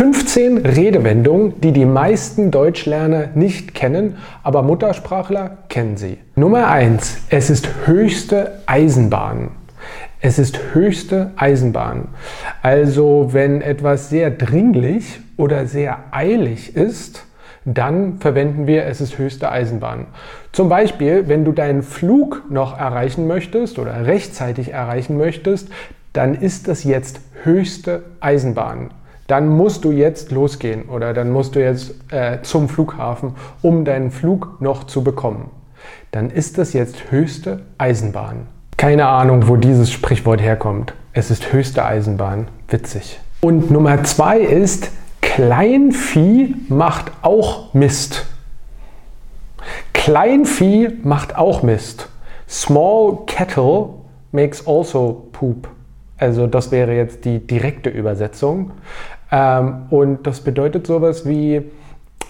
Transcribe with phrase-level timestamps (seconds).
[0.00, 6.16] 15 Redewendungen, die die meisten Deutschlerner nicht kennen, aber Muttersprachler kennen sie.
[6.36, 7.24] Nummer 1.
[7.28, 9.50] Es ist höchste Eisenbahn.
[10.22, 12.08] Es ist höchste Eisenbahn.
[12.62, 17.26] Also wenn etwas sehr dringlich oder sehr eilig ist,
[17.66, 20.06] dann verwenden wir es ist höchste Eisenbahn.
[20.52, 25.68] Zum Beispiel, wenn du deinen Flug noch erreichen möchtest oder rechtzeitig erreichen möchtest,
[26.14, 28.92] dann ist das jetzt höchste Eisenbahn.
[29.30, 34.10] Dann musst du jetzt losgehen oder dann musst du jetzt äh, zum Flughafen, um deinen
[34.10, 35.50] Flug noch zu bekommen.
[36.10, 38.48] Dann ist das jetzt höchste Eisenbahn.
[38.76, 40.94] Keine Ahnung, wo dieses Sprichwort herkommt.
[41.12, 42.48] Es ist höchste Eisenbahn.
[42.66, 43.20] Witzig.
[43.40, 48.26] Und Nummer zwei ist, Kleinvieh macht auch Mist.
[49.92, 52.08] Kleinvieh macht auch Mist.
[52.48, 53.90] Small cattle
[54.32, 55.68] makes also poop.
[56.20, 58.72] Also das wäre jetzt die direkte Übersetzung.
[59.30, 61.62] Ähm, und das bedeutet sowas wie,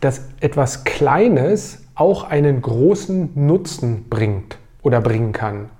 [0.00, 5.70] dass etwas Kleines auch einen großen Nutzen bringt oder bringen kann.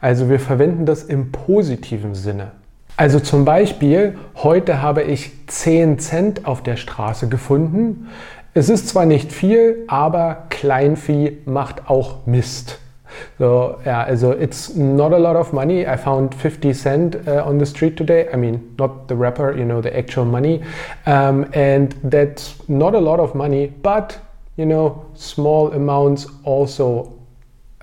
[0.00, 2.52] Also wir verwenden das im positiven Sinne.
[2.96, 8.08] Also zum Beispiel, heute habe ich 10 Cent auf der Straße gefunden.
[8.54, 12.78] Es ist zwar nicht viel, aber Kleinvieh macht auch Mist.
[13.38, 15.86] So, yeah, also it's not a lot of money.
[15.86, 18.28] I found 50 cent uh, on the street today.
[18.32, 20.62] I mean, not the wrapper, you know, the actual money.
[21.06, 24.18] Um, and that's not a lot of money, but,
[24.56, 27.12] you know, small amounts also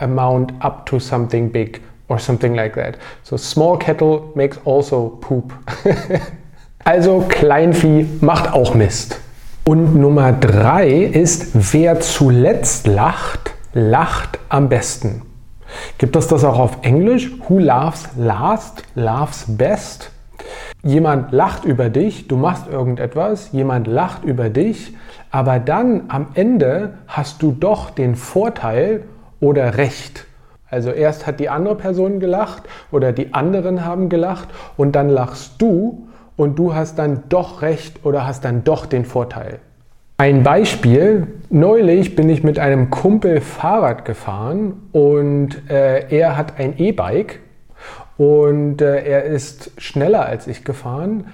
[0.00, 2.98] amount up to something big or something like that.
[3.22, 5.52] So small kettle makes also poop.
[6.84, 9.18] also Kleinvieh macht auch Mist.
[9.64, 15.22] Und Nummer drei ist, wer zuletzt lacht, lacht am besten.
[15.98, 17.30] Gibt es das auch auf Englisch?
[17.48, 20.10] Who laughs last, laughs best?
[20.82, 24.96] Jemand lacht über dich, du machst irgendetwas, jemand lacht über dich,
[25.30, 29.04] aber dann am Ende hast du doch den Vorteil
[29.40, 30.26] oder Recht.
[30.68, 35.60] Also erst hat die andere Person gelacht oder die anderen haben gelacht und dann lachst
[35.62, 39.60] du und du hast dann doch recht oder hast dann doch den Vorteil.
[40.22, 46.78] Ein Beispiel, neulich bin ich mit einem Kumpel Fahrrad gefahren und äh, er hat ein
[46.78, 47.40] E-Bike
[48.18, 51.26] und äh, er ist schneller als ich gefahren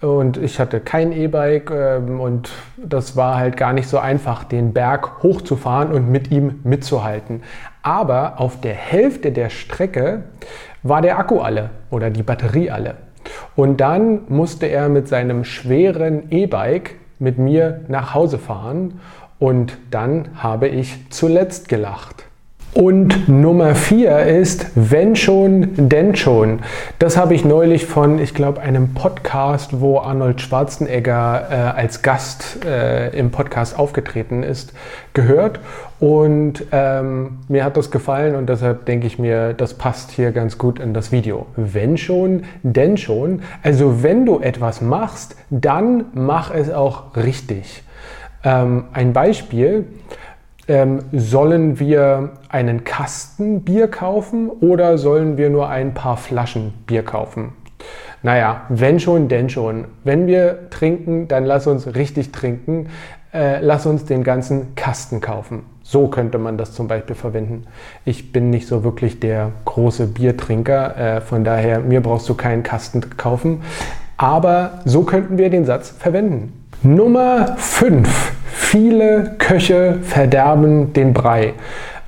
[0.00, 4.72] und ich hatte kein E-Bike ähm, und das war halt gar nicht so einfach, den
[4.72, 7.42] Berg hochzufahren und mit ihm mitzuhalten.
[7.82, 10.22] Aber auf der Hälfte der Strecke
[10.84, 12.94] war der Akku alle oder die Batterie alle.
[13.56, 19.00] Und dann musste er mit seinem schweren E-Bike mit mir nach Hause fahren
[19.38, 22.24] und dann habe ich zuletzt gelacht.
[22.76, 26.58] Und Nummer vier ist, wenn schon, denn schon.
[26.98, 32.66] Das habe ich neulich von, ich glaube, einem Podcast, wo Arnold Schwarzenegger äh, als Gast
[32.66, 34.74] äh, im Podcast aufgetreten ist,
[35.14, 35.58] gehört.
[36.00, 40.58] Und ähm, mir hat das gefallen und deshalb denke ich mir, das passt hier ganz
[40.58, 41.46] gut in das Video.
[41.56, 43.40] Wenn schon, denn schon.
[43.62, 47.84] Also wenn du etwas machst, dann mach es auch richtig.
[48.44, 49.86] Ähm, ein Beispiel
[50.68, 57.02] ähm, sollen wir einen Kasten Bier kaufen oder sollen wir nur ein paar Flaschen Bier
[57.02, 57.52] kaufen?
[58.22, 59.84] Naja, wenn schon, denn schon.
[60.02, 62.88] Wenn wir trinken, dann lass uns richtig trinken.
[63.32, 65.62] Äh, lass uns den ganzen Kasten kaufen.
[65.82, 67.66] So könnte man das zum Beispiel verwenden.
[68.04, 72.62] Ich bin nicht so wirklich der große Biertrinker, äh, von daher mir brauchst du keinen
[72.62, 73.62] Kasten kaufen.
[74.16, 76.65] Aber so könnten wir den Satz verwenden.
[76.82, 78.32] Nummer 5.
[78.52, 81.54] Viele Köche verderben den Brei.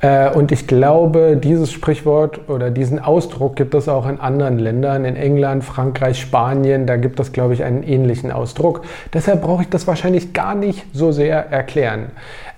[0.00, 5.04] Äh, und ich glaube, dieses Sprichwort oder diesen Ausdruck gibt es auch in anderen Ländern,
[5.04, 8.82] in England, Frankreich, Spanien, da gibt es, glaube ich, einen ähnlichen Ausdruck.
[9.12, 12.10] Deshalb brauche ich das wahrscheinlich gar nicht so sehr erklären.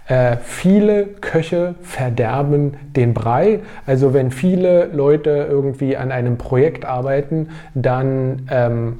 [0.08, 3.60] Äh, viele Köche verderben den Brei.
[3.86, 8.98] Also wenn viele Leute irgendwie an einem Projekt arbeiten, dann ähm,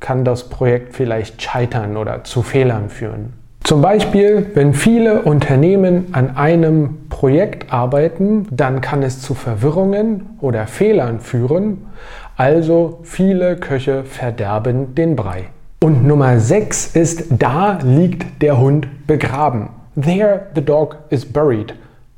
[0.00, 3.32] kann das Projekt vielleicht scheitern oder zu Fehlern führen.
[3.64, 10.68] Zum Beispiel, wenn viele Unternehmen an einem Projekt arbeiten, dann kann es zu Verwirrungen oder
[10.68, 11.86] Fehlern führen.
[12.36, 15.46] Also viele Köche verderben den Brei.
[15.82, 19.70] Und Nummer 6 ist, da liegt der Hund begraben.
[20.00, 21.74] There the dog is buried.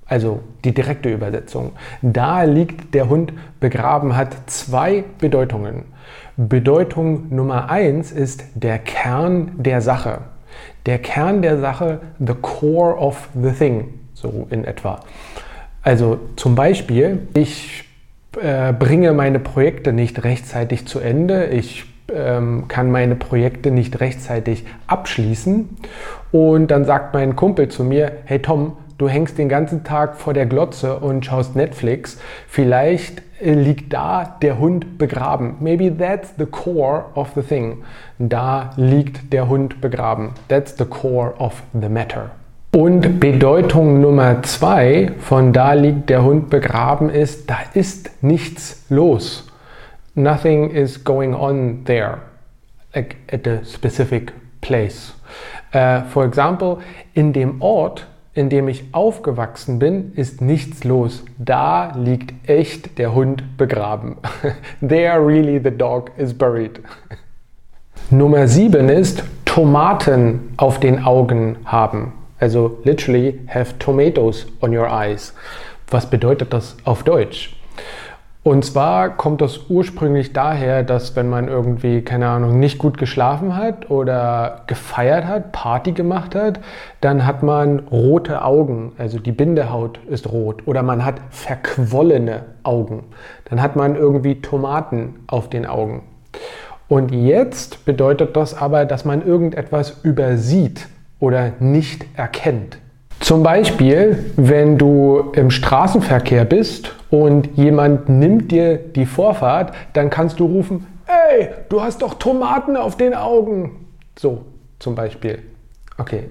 [0.06, 1.72] Also die direkte Übersetzung.
[2.02, 5.84] Da liegt der Hund begraben hat zwei Bedeutungen.
[6.36, 10.18] Bedeutung Nummer eins ist der Kern der Sache.
[10.84, 15.00] Der Kern der Sache, the core of the thing, so in etwa.
[15.82, 17.84] Also zum Beispiel, ich
[18.40, 21.46] äh, bringe meine Projekte nicht rechtzeitig zu Ende.
[21.46, 25.78] Ich ähm, kann meine Projekte nicht rechtzeitig abschließen.
[26.30, 30.34] Und dann sagt mein Kumpel zu mir, hey Tom, du hängst den ganzen Tag vor
[30.34, 32.18] der Glotze und schaust Netflix.
[32.48, 35.56] Vielleicht äh, liegt da der Hund begraben.
[35.60, 37.84] Maybe that's the core of the thing.
[38.18, 40.32] Da liegt der Hund begraben.
[40.48, 42.30] That's the core of the matter.
[42.72, 49.50] Und Bedeutung Nummer zwei von da liegt der Hund begraben ist, da ist nichts los.
[50.14, 52.18] Nothing is going on there,
[52.94, 55.14] like at a specific place.
[55.72, 56.78] Uh, for example,
[57.14, 61.24] in dem Ort, in dem ich aufgewachsen bin, ist nichts los.
[61.38, 64.16] Da liegt echt der Hund begraben.
[64.80, 66.80] There really the dog is buried.
[68.10, 72.12] Nummer sieben ist Tomaten auf den Augen haben.
[72.40, 75.34] Also literally have tomatoes on your eyes.
[75.90, 77.56] Was bedeutet das auf Deutsch?
[78.44, 83.56] Und zwar kommt das ursprünglich daher, dass wenn man irgendwie, keine Ahnung, nicht gut geschlafen
[83.56, 86.60] hat oder gefeiert hat, Party gemacht hat,
[87.00, 93.04] dann hat man rote Augen, also die Bindehaut ist rot oder man hat verquollene Augen.
[93.50, 96.04] Dann hat man irgendwie Tomaten auf den Augen.
[96.88, 100.88] Und jetzt bedeutet das aber, dass man irgendetwas übersieht
[101.20, 102.78] oder nicht erkennt.
[103.20, 110.38] Zum Beispiel, wenn du im Straßenverkehr bist und jemand nimmt dir die Vorfahrt, dann kannst
[110.40, 113.86] du rufen, ey, du hast doch Tomaten auf den Augen.
[114.18, 114.44] So,
[114.78, 115.40] zum Beispiel.
[115.98, 116.30] Okay.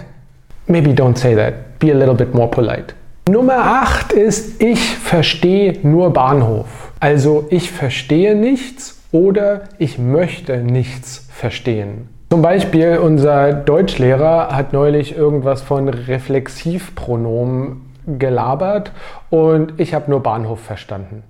[0.66, 1.78] Maybe don't say that.
[1.78, 2.94] Be a little bit more polite.
[3.28, 6.92] Nummer 8 ist, ich verstehe nur Bahnhof.
[7.00, 12.08] Also ich verstehe nichts oder ich möchte nichts verstehen.
[12.34, 18.90] Zum Beispiel unser Deutschlehrer hat neulich irgendwas von Reflexivpronomen gelabert
[19.30, 21.22] und ich habe nur Bahnhof verstanden.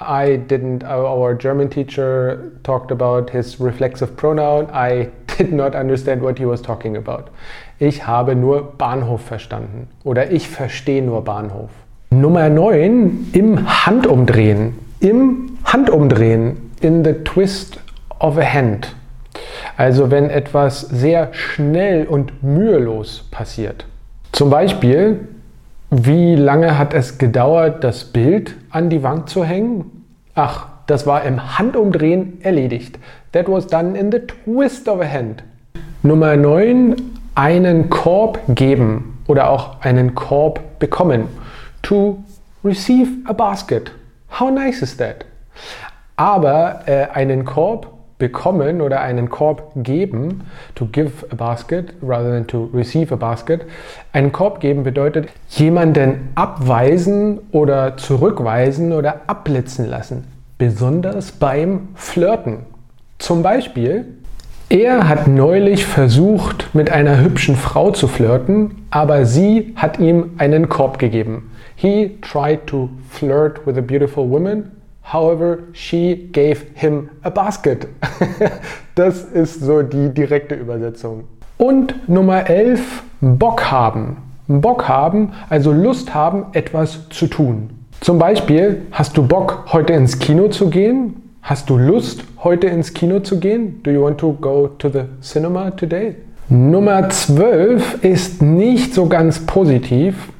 [0.00, 4.66] I didn't, our German teacher talked about his reflexive pronoun.
[4.74, 7.30] I did not understand what he was talking about.
[7.78, 11.70] Ich habe nur Bahnhof verstanden oder ich verstehe nur Bahnhof.
[12.10, 14.76] Nummer 9, im Handumdrehen.
[14.98, 17.78] Im Handumdrehen, in the twist
[18.18, 18.96] of a hand.
[19.80, 23.86] Also wenn etwas sehr schnell und mühelos passiert.
[24.30, 25.26] Zum Beispiel,
[25.90, 30.04] wie lange hat es gedauert, das Bild an die Wand zu hängen?
[30.34, 32.98] Ach, das war im Handumdrehen erledigt.
[33.32, 35.44] That was done in the twist of a hand.
[36.02, 36.96] Nummer 9,
[37.34, 41.26] einen Korb geben oder auch einen Korb bekommen.
[41.80, 42.22] To
[42.62, 43.92] receive a basket.
[44.38, 45.24] How nice is that?
[46.16, 50.42] Aber äh, einen Korb bekommen oder einen Korb geben,
[50.76, 53.62] to give a basket rather than to receive a basket.
[54.12, 60.24] Einen Korb geben bedeutet jemanden abweisen oder zurückweisen oder abblitzen lassen,
[60.58, 62.58] besonders beim Flirten.
[63.18, 64.04] Zum Beispiel,
[64.68, 70.68] er hat neulich versucht, mit einer hübschen Frau zu flirten, aber sie hat ihm einen
[70.68, 71.50] Korb gegeben.
[71.74, 74.70] He tried to flirt with a beautiful woman,
[75.02, 77.88] However, she gave him a basket.
[78.94, 81.24] das ist so die direkte Übersetzung.
[81.58, 84.18] Und Nummer 11, Bock haben.
[84.46, 87.70] Bock haben, also Lust haben, etwas zu tun.
[88.00, 91.16] Zum Beispiel, hast du Bock, heute ins Kino zu gehen?
[91.42, 93.82] Hast du Lust, heute ins Kino zu gehen?
[93.82, 96.16] Do you want to go to the cinema today?
[96.48, 100.30] Nummer 12 ist nicht so ganz positiv.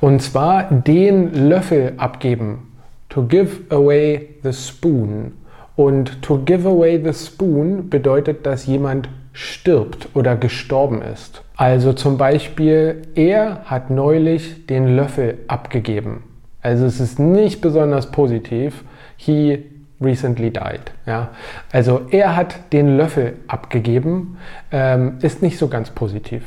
[0.00, 2.73] Und zwar den Löffel abgeben
[3.14, 5.34] to give away the spoon.
[5.76, 11.42] Und to give away the spoon bedeutet, dass jemand stirbt oder gestorben ist.
[11.56, 16.24] Also zum Beispiel, er hat neulich den Löffel abgegeben.
[16.60, 18.84] Also es ist nicht besonders positiv.
[19.16, 19.64] He
[20.00, 20.92] recently died.
[21.06, 21.30] Ja?
[21.72, 24.38] Also er hat den Löffel abgegeben,
[24.72, 26.42] ähm, ist nicht so ganz positiv.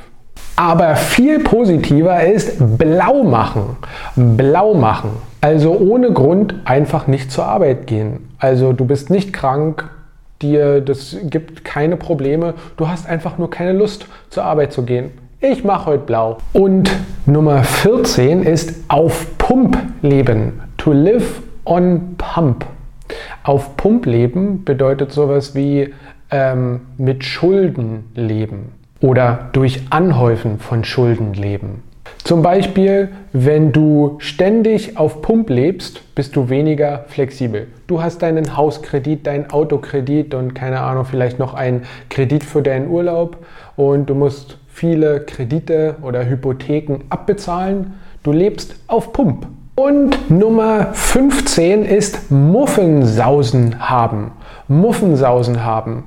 [0.56, 3.77] Aber viel positiver ist blau machen.
[4.15, 5.12] Blau machen.
[5.39, 8.29] Also ohne Grund einfach nicht zur Arbeit gehen.
[8.39, 9.88] Also du bist nicht krank,
[10.41, 12.56] dir das gibt keine Probleme.
[12.75, 15.12] Du hast einfach nur keine Lust zur Arbeit zu gehen.
[15.39, 16.38] Ich mache heute blau.
[16.53, 16.91] Und
[17.27, 20.62] Nummer 14 ist auf Pump leben.
[20.77, 22.65] To live on pump.
[23.44, 25.94] Auf Pump leben bedeutet sowas wie
[26.32, 31.84] ähm, mit Schulden leben oder durch Anhäufen von Schulden leben.
[32.24, 37.68] Zum Beispiel, wenn du ständig auf Pump lebst, bist du weniger flexibel.
[37.88, 42.89] Du hast deinen Hauskredit, deinen Autokredit und keine Ahnung, vielleicht noch einen Kredit für deinen
[42.89, 43.38] Urlaub
[43.77, 47.94] und du musst viele Kredite oder Hypotheken abbezahlen.
[48.24, 49.48] Du lebst auf Pump.
[49.75, 54.32] Und Nummer 15 ist Muffensausen haben.
[54.68, 56.04] Muffensausen haben.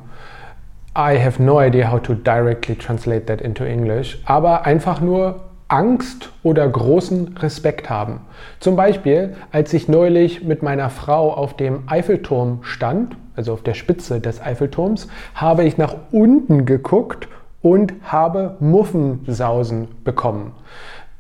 [0.97, 6.31] I have no idea how to directly translate that into English, aber einfach nur Angst
[6.43, 8.23] oder großen Respekt haben.
[8.59, 13.75] Zum Beispiel, als ich neulich mit meiner Frau auf dem Eiffelturm stand, also auf der
[13.75, 17.29] Spitze des Eiffelturms, habe ich nach unten geguckt
[17.63, 20.55] und habe Muffensausen bekommen,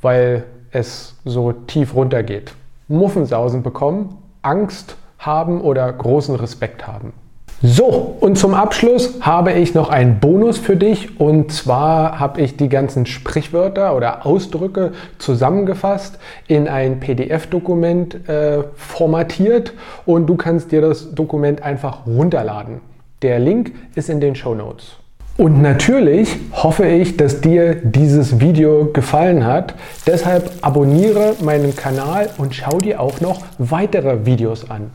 [0.03, 2.55] weil es so tief runter geht.
[2.89, 7.12] Muffensausen bekommen, Angst haben oder großen Respekt haben.
[7.62, 11.21] So, und zum Abschluss habe ich noch einen Bonus für dich.
[11.21, 19.75] Und zwar habe ich die ganzen Sprichwörter oder Ausdrücke zusammengefasst in ein PDF-Dokument äh, formatiert
[20.07, 22.81] und du kannst dir das Dokument einfach runterladen.
[23.21, 24.97] Der Link ist in den Show Notes.
[25.37, 29.75] Und natürlich hoffe ich, dass dir dieses Video gefallen hat.
[30.07, 34.90] Deshalb abonniere meinen Kanal und schau dir auch noch weitere Videos an.